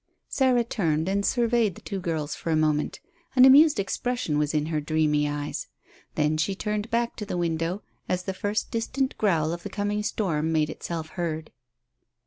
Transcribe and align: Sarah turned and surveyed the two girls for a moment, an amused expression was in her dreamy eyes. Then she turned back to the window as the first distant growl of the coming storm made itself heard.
Sarah 0.27 0.63
turned 0.63 1.07
and 1.07 1.23
surveyed 1.23 1.75
the 1.75 1.81
two 1.81 1.99
girls 1.99 2.33
for 2.33 2.49
a 2.49 2.55
moment, 2.55 2.99
an 3.35 3.45
amused 3.45 3.79
expression 3.79 4.39
was 4.39 4.51
in 4.51 4.65
her 4.73 4.81
dreamy 4.81 5.29
eyes. 5.29 5.67
Then 6.15 6.37
she 6.37 6.55
turned 6.55 6.89
back 6.89 7.15
to 7.17 7.25
the 7.27 7.37
window 7.37 7.83
as 8.09 8.23
the 8.23 8.33
first 8.33 8.71
distant 8.71 9.15
growl 9.19 9.53
of 9.53 9.61
the 9.61 9.69
coming 9.69 10.01
storm 10.01 10.51
made 10.51 10.71
itself 10.71 11.09
heard. 11.09 11.51